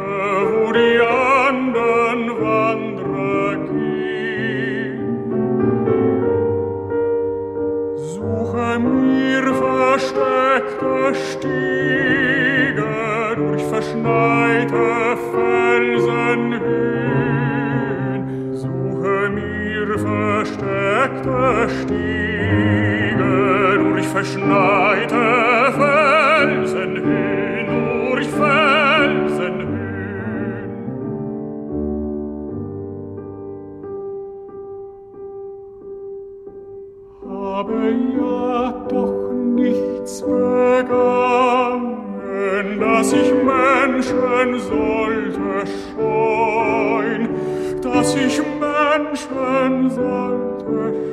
wo 0.49 0.71
die 0.71 0.99
anderen 1.01 2.21
Wanderer 2.39 3.55
gehen? 3.67 4.99
Suche 7.97 8.79
mir 8.79 9.45
versteckte 9.65 10.95
Stiege 11.29 12.95
durch 13.35 13.63
verschneite 13.63 15.17
Felsenhöhen. 15.33 18.21
Suche 18.53 19.17
mir 19.37 19.87
versteckte 19.99 21.67
Stiege 21.81 22.16
durch 23.97 24.09
verschneite 24.09 25.15
Felsen 25.75 26.95
hin, 26.97 27.67
durch 28.11 28.27
Felsen 28.27 29.57
hin. 29.59 29.77
Habe 37.27 37.77
ja 38.19 38.85
doch 38.87 39.31
nichts 39.55 40.21
begangen, 40.21 41.97
dass 42.79 43.13
ich 43.13 43.33
Menschen 43.33 44.59
sollte 44.59 45.65
scheuen, 45.95 47.29
dass 47.81 48.15
ich 48.15 48.37
Menschen 48.59 49.89
sollte 49.89 50.37
scheuen, 50.65 51.06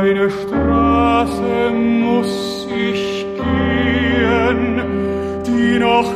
Eine 0.00 0.30
Straße 0.30 1.70
muss 1.72 2.68
ich 2.70 3.26
gehen, 3.34 4.80
die 5.44 5.76
noch 5.80 6.12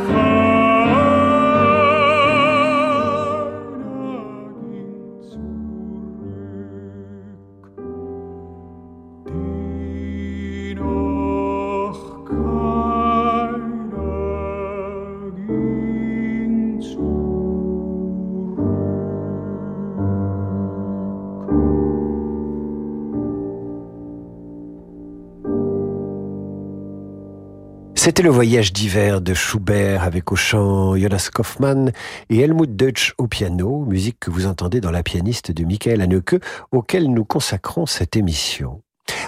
C'était 28.05 28.25
le 28.25 28.31
voyage 28.31 28.73
d'hiver 28.73 29.21
de 29.21 29.33
Schubert 29.33 30.03
avec 30.03 30.33
au 30.33 30.35
chant 30.35 30.97
Jonas 30.97 31.29
Kaufmann 31.33 31.93
et 32.31 32.41
Helmut 32.41 32.75
Deutsch 32.75 33.15
au 33.17 33.29
piano, 33.29 33.85
musique 33.85 34.19
que 34.19 34.29
vous 34.29 34.47
entendez 34.47 34.81
dans 34.81 34.91
La 34.91 35.05
pianiste 35.05 35.53
de 35.53 35.65
Michael 35.65 36.01
Haneke, 36.01 36.35
auquel 36.73 37.13
nous 37.13 37.25
consacrons 37.25 37.87
cette 37.87 38.17
émission. 38.17 38.83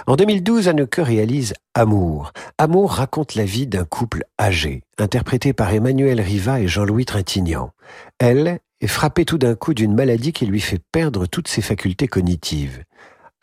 En 0.07 0.17
2012, 0.17 0.67
Haneke 0.67 0.97
réalise 0.97 1.53
Amour. 1.73 2.33
Amour 2.57 2.91
raconte 2.91 3.35
la 3.35 3.45
vie 3.45 3.65
d'un 3.65 3.85
couple 3.85 4.25
âgé, 4.37 4.83
interprété 4.97 5.53
par 5.53 5.73
Emmanuel 5.73 6.19
Riva 6.19 6.59
et 6.59 6.67
Jean-Louis 6.67 7.05
Trintignant. 7.05 7.71
Elle 8.19 8.59
est 8.81 8.87
frappée 8.87 9.23
tout 9.23 9.37
d'un 9.37 9.55
coup 9.55 9.73
d'une 9.73 9.95
maladie 9.95 10.33
qui 10.33 10.47
lui 10.47 10.59
fait 10.59 10.81
perdre 10.91 11.27
toutes 11.27 11.47
ses 11.47 11.61
facultés 11.61 12.09
cognitives. 12.09 12.83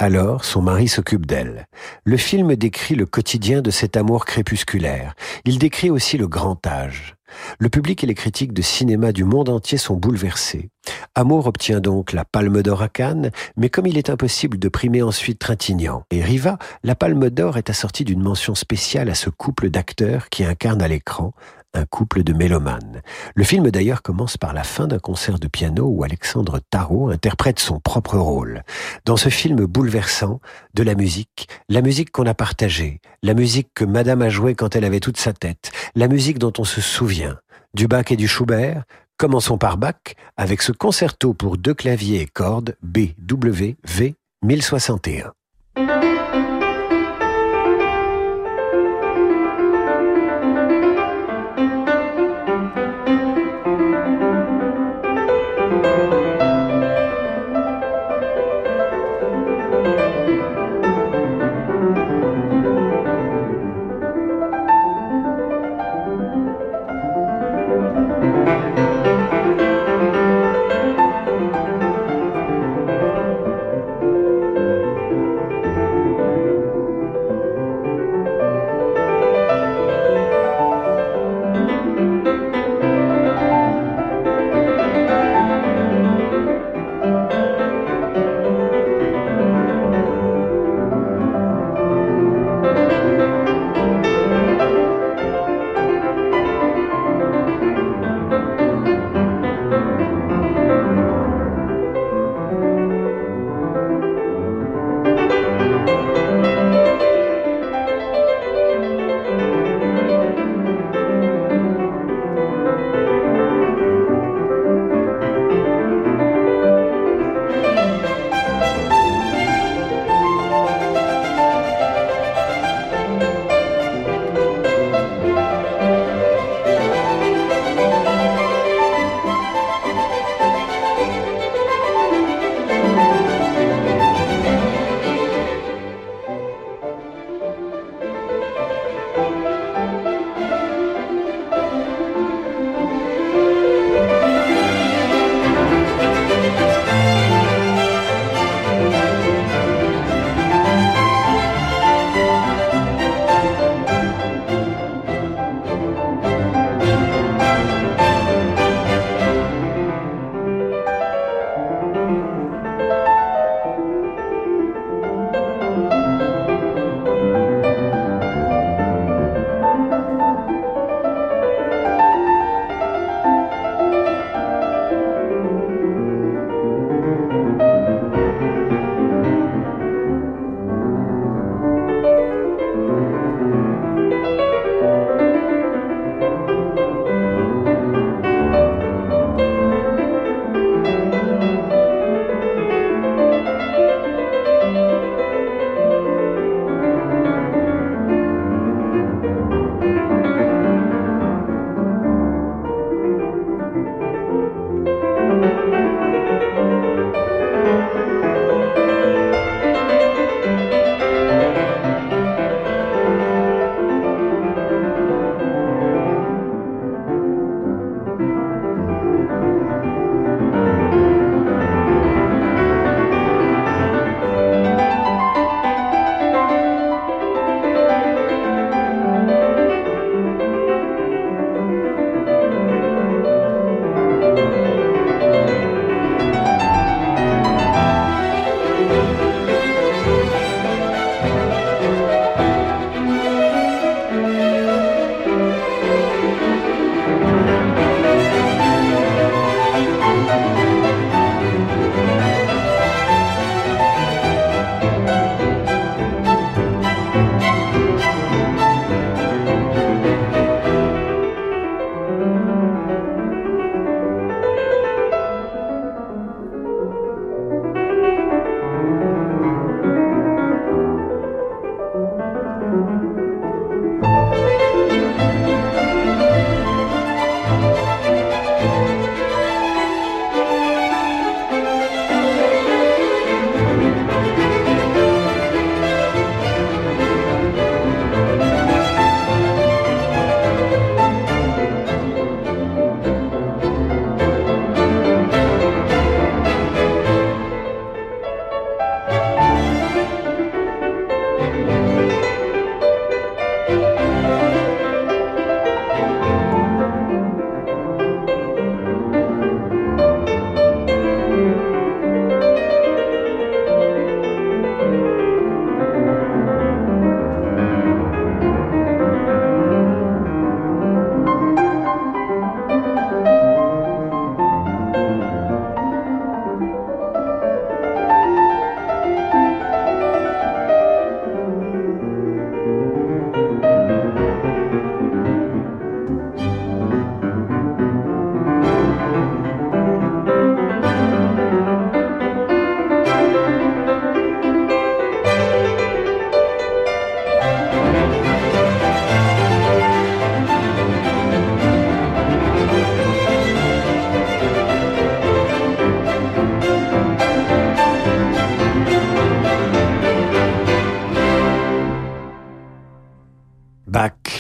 Alors, 0.03 0.45
son 0.45 0.63
mari 0.63 0.89
s'occupe 0.89 1.27
d'elle. 1.27 1.69
Le 2.03 2.17
film 2.17 2.57
décrit 2.57 2.97
le 2.97 3.07
quotidien 3.07 3.63
de 3.63 3.71
cet 3.71 3.97
amour 3.97 4.25
crépusculaire. 4.25 5.15
Il 5.45 5.61
décrit 5.61 5.91
aussi 5.91 6.19
le 6.19 6.27
grand 6.27 6.67
âge. 6.67 7.15
Le 7.61 7.69
public 7.69 8.03
et 8.03 8.09
les 8.09 8.17
critiques 8.17 8.53
de 8.53 8.63
cinéma 8.63 9.13
du 9.13 9.23
monde 9.23 9.49
entier 9.49 9.79
sont 9.79 9.95
bouleversés. 9.95 10.71
Amour 11.15 11.47
obtient 11.47 11.79
donc 11.79 12.13
la 12.13 12.25
Palme 12.25 12.63
d'Or 12.63 12.83
à 12.83 12.89
Cannes, 12.89 13.31
mais 13.57 13.69
comme 13.69 13.87
il 13.87 13.97
est 13.97 14.11
impossible 14.11 14.59
de 14.59 14.69
primer 14.69 15.03
ensuite 15.03 15.39
Trintignant 15.39 16.03
et 16.11 16.21
Riva, 16.21 16.59
la 16.83 16.97
Palme 16.97 17.31
d'Or 17.31 17.57
est 17.57 17.71
assortie 17.71 18.03
d'une 18.03 18.25
mention 18.25 18.57
spéciale 18.57 19.09
à 19.09 19.15
ce 19.15 19.31
couple 19.31 19.71
d'acteurs 19.71 20.31
qui 20.31 20.43
incarnent 20.45 20.83
à 20.83 20.89
l'écran 20.89 21.33
un 21.75 21.85
couple 21.85 22.23
de 22.23 22.33
mélomanes. 22.33 23.03
Le 23.35 23.45
film 23.45 23.71
d'ailleurs 23.71 24.03
commence 24.03 24.37
par 24.37 24.53
la 24.53 24.65
fin 24.65 24.87
d'un 24.87 24.99
concert 24.99 25.39
de 25.39 25.49
piano 25.49 25.87
où 25.87 26.05
Alexandre 26.05 26.61
Tarot 26.71 27.11
interprète 27.11 27.59
son 27.59 27.81
propre 27.81 28.19
rôle. 28.19 28.63
Dans 29.05 29.17
ce 29.17 29.29
film 29.29 29.65
bouleversant, 29.67 30.41
de 30.75 30.83
la 30.83 30.95
musique, 30.95 31.49
la 31.69 31.83
musique 31.83 32.11
qu'on 32.11 32.27
a 32.27 32.35
partagée, 32.35 33.01
la 33.23 33.35
musique 33.35 33.71
que 33.75 33.85
Madame 33.85 34.23
a 34.23 34.29
jouée 34.29 34.55
quand 34.55 34.77
elle 34.77 34.85
avait 34.85 35.01
toute 35.01 35.17
sa 35.17 35.33
tête, 35.33 35.73
la 35.95 36.09
musique 36.09 36.39
dont 36.39 36.53
on 36.59 36.65
se 36.65 36.81
souvient, 36.81 37.39
du 37.75 37.89
Bach 37.89 38.11
et 38.11 38.17
du 38.17 38.29
Schubert, 38.29 38.85
Commençons 39.23 39.57
par 39.57 39.77
Bach 39.77 40.17
avec 40.37 40.63
ce 40.63 40.73
concerto 40.73 41.33
pour 41.33 41.57
deux 41.57 41.75
claviers 41.75 42.23
et 42.23 42.27
cordes 42.27 42.77
BWV 42.83 44.17
1061. 44.43 45.33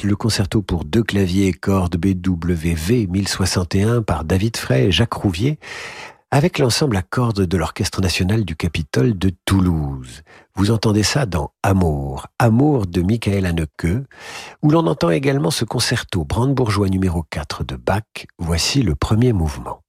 Le 0.04 0.16
concerto 0.16 0.62
pour 0.62 0.84
deux 0.84 1.04
claviers 1.04 1.46
et 1.46 1.52
cordes 1.52 1.96
BWV 1.96 3.06
1061 3.06 4.02
par 4.02 4.24
David 4.24 4.56
Frey 4.56 4.86
et 4.86 4.90
Jacques 4.90 5.12
Rouvier, 5.12 5.60
avec 6.32 6.58
l'ensemble 6.58 6.96
à 6.96 7.02
cordes 7.02 7.42
de 7.42 7.56
l'Orchestre 7.56 8.00
national 8.00 8.44
du 8.44 8.56
Capitole 8.56 9.16
de 9.16 9.30
Toulouse. 9.44 10.22
Vous 10.56 10.72
entendez 10.72 11.04
ça 11.04 11.24
dans 11.24 11.52
Amour, 11.62 12.26
Amour 12.40 12.86
de 12.86 13.00
Michael 13.02 13.46
Haneke, 13.46 14.04
où 14.62 14.70
l'on 14.70 14.88
entend 14.88 15.10
également 15.10 15.52
ce 15.52 15.64
concerto 15.64 16.24
brandebourgeois 16.24 16.88
numéro 16.88 17.22
4 17.30 17.62
de 17.62 17.76
Bach. 17.76 18.26
Voici 18.38 18.82
le 18.82 18.96
premier 18.96 19.32
mouvement. 19.32 19.82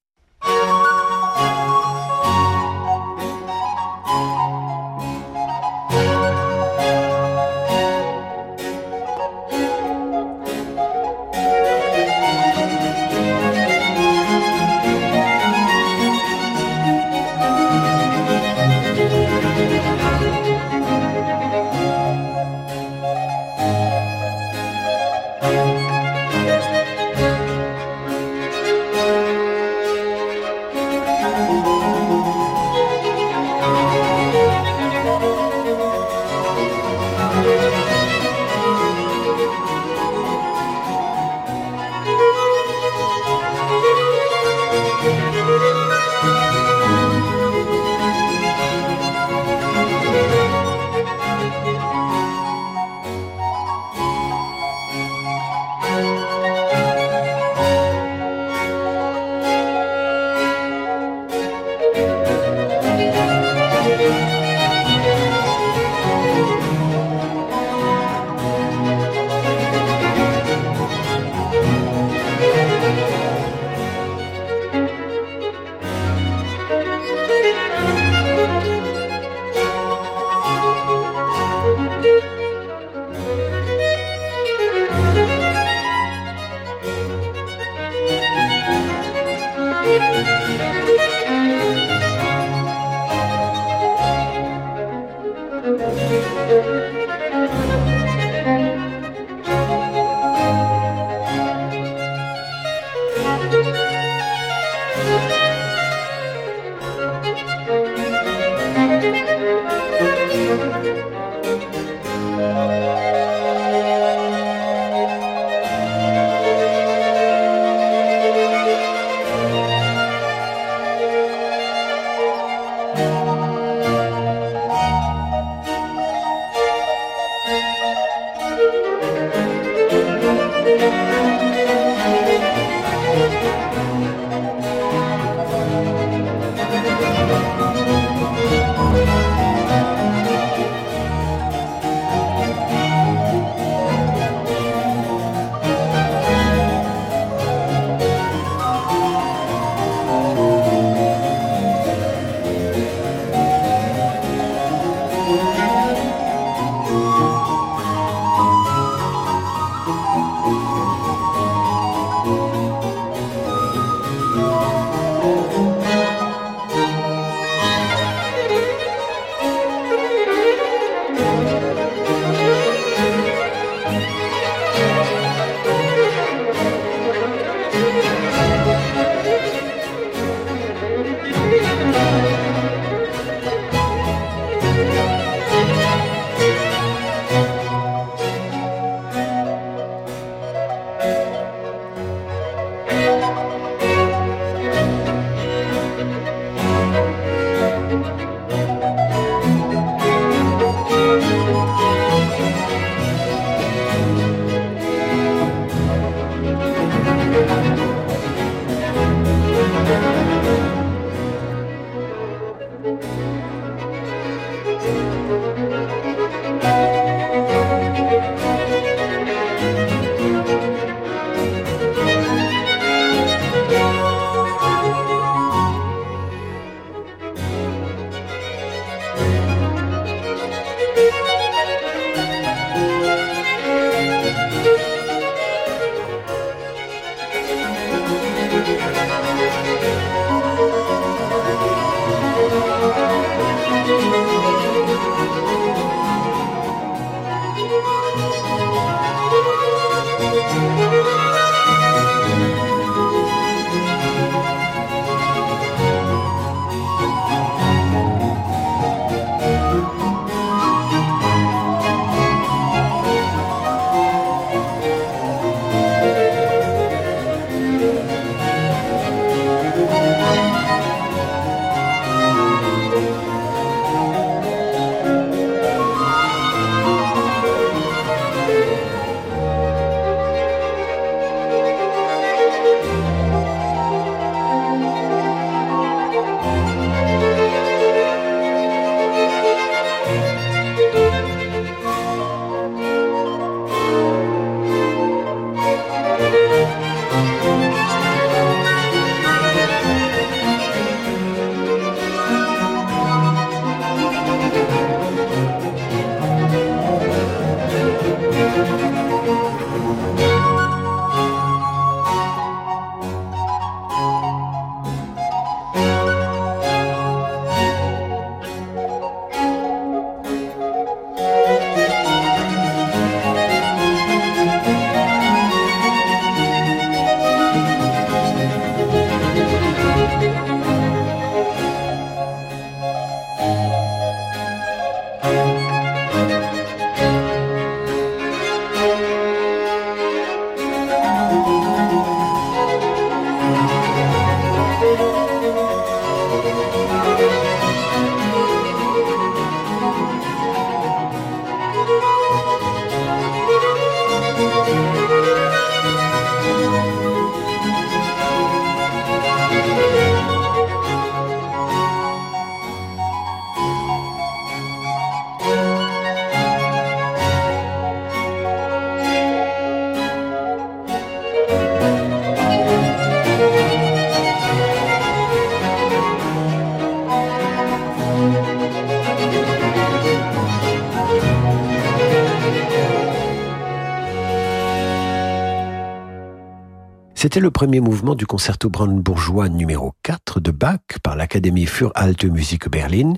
C'était 387.34 387.42
le 387.42 387.50
premier 387.50 387.80
mouvement 387.80 388.14
du 388.14 388.28
concerto 388.28 388.70
brandebourgeois 388.70 389.50
numéro 389.50 389.96
4 390.04 390.40
de 390.40 390.52
Bach 390.52 390.78
par 391.02 391.16
l'Académie 391.16 391.66
für 391.66 391.92
Alte 391.96 392.26
Musik 392.26 392.70
Berlin. 392.70 393.14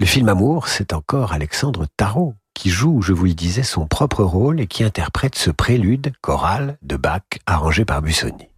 Le 0.00 0.04
film 0.04 0.28
Amour, 0.28 0.66
c'est 0.66 0.92
encore 0.92 1.32
Alexandre 1.32 1.86
Tarot 1.96 2.34
qui 2.54 2.70
joue, 2.70 3.02
je 3.02 3.12
vous 3.12 3.26
le 3.26 3.34
disais, 3.34 3.62
son 3.62 3.86
propre 3.86 4.24
rôle 4.24 4.60
et 4.60 4.66
qui 4.66 4.82
interprète 4.82 5.36
ce 5.36 5.52
prélude 5.52 6.12
choral 6.22 6.76
de 6.82 6.96
Bach 6.96 7.22
arrangé 7.46 7.84
par 7.84 8.02
Busoni. 8.02 8.48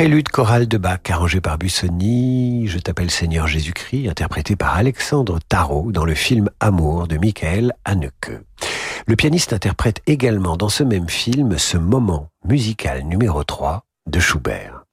Prélude 0.00 0.30
choral 0.30 0.66
de 0.66 0.78
Bach, 0.78 1.00
arrangé 1.10 1.42
par 1.42 1.58
Busoni, 1.58 2.66
Je 2.66 2.78
t'appelle 2.78 3.10
Seigneur 3.10 3.46
Jésus-Christ, 3.46 4.08
interprété 4.08 4.56
par 4.56 4.74
Alexandre 4.74 5.38
Tarot 5.46 5.92
dans 5.92 6.06
le 6.06 6.14
film 6.14 6.48
Amour 6.58 7.06
de 7.06 7.18
Michael 7.18 7.74
Haneke. 7.84 8.30
Le 9.06 9.16
pianiste 9.16 9.52
interprète 9.52 10.00
également 10.06 10.56
dans 10.56 10.70
ce 10.70 10.84
même 10.84 11.10
film 11.10 11.58
ce 11.58 11.76
moment 11.76 12.30
musical 12.46 13.02
numéro 13.02 13.44
3 13.44 13.84
de 14.06 14.20
Schubert. 14.20 14.86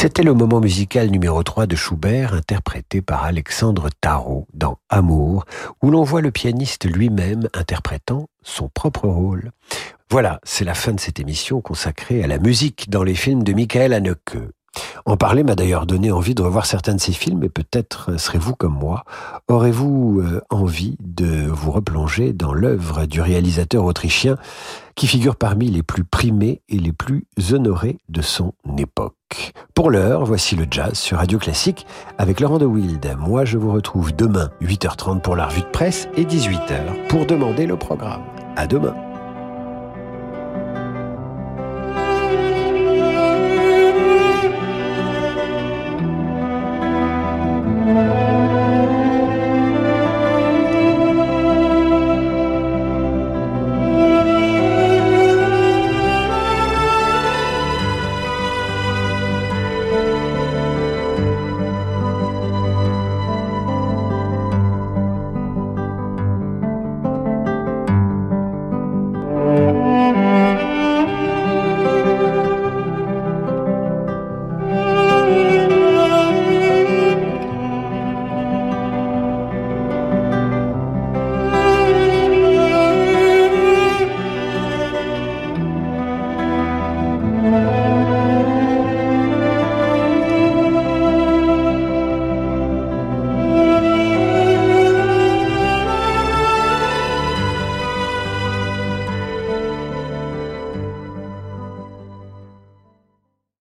C'était 0.00 0.22
le 0.22 0.32
moment 0.32 0.60
musical 0.60 1.10
numéro 1.10 1.42
3 1.42 1.66
de 1.66 1.74
Schubert, 1.74 2.32
interprété 2.32 3.02
par 3.02 3.24
Alexandre 3.24 3.88
Tarot 4.00 4.46
dans 4.54 4.78
Amour, 4.90 5.44
où 5.82 5.90
l'on 5.90 6.04
voit 6.04 6.20
le 6.20 6.30
pianiste 6.30 6.84
lui-même 6.84 7.48
interprétant 7.52 8.28
son 8.44 8.68
propre 8.68 9.08
rôle. 9.08 9.50
Voilà, 10.08 10.38
c'est 10.44 10.64
la 10.64 10.74
fin 10.74 10.92
de 10.92 11.00
cette 11.00 11.18
émission 11.18 11.60
consacrée 11.60 12.22
à 12.22 12.28
la 12.28 12.38
musique 12.38 12.88
dans 12.88 13.02
les 13.02 13.16
films 13.16 13.42
de 13.42 13.52
Michael 13.52 13.92
Haneke. 13.92 14.36
En 15.04 15.16
parler 15.16 15.42
m'a 15.42 15.54
d'ailleurs 15.54 15.86
donné 15.86 16.10
envie 16.10 16.34
de 16.34 16.42
revoir 16.42 16.66
certains 16.66 16.94
de 16.94 17.00
ces 17.00 17.12
films, 17.12 17.44
et 17.44 17.48
peut-être 17.48 18.18
serez-vous 18.18 18.54
comme 18.54 18.74
moi. 18.74 19.04
Aurez-vous 19.48 20.20
euh, 20.20 20.42
envie 20.50 20.96
de 21.00 21.46
vous 21.48 21.70
replonger 21.70 22.32
dans 22.32 22.52
l'œuvre 22.52 23.06
du 23.06 23.20
réalisateur 23.20 23.84
autrichien 23.84 24.36
qui 24.94 25.06
figure 25.06 25.36
parmi 25.36 25.70
les 25.70 25.82
plus 25.82 26.04
primés 26.04 26.60
et 26.68 26.78
les 26.78 26.92
plus 26.92 27.24
honorés 27.52 27.98
de 28.08 28.20
son 28.20 28.52
époque 28.76 29.54
Pour 29.74 29.90
l'heure, 29.90 30.24
voici 30.24 30.56
le 30.56 30.66
jazz 30.70 30.94
sur 30.94 31.18
Radio 31.18 31.38
Classique 31.38 31.86
avec 32.18 32.40
Laurent 32.40 32.58
de 32.58 32.66
Wild. 32.66 33.16
Moi, 33.18 33.44
je 33.44 33.58
vous 33.58 33.72
retrouve 33.72 34.14
demain, 34.14 34.50
8h30 34.60 35.20
pour 35.20 35.36
la 35.36 35.46
revue 35.46 35.62
de 35.62 35.66
presse 35.66 36.08
et 36.16 36.24
18h 36.24 37.06
pour 37.08 37.26
demander 37.26 37.66
le 37.66 37.76
programme. 37.76 38.22
À 38.56 38.66
demain. 38.66 39.07